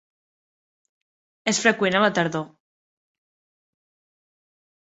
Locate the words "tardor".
2.21-2.49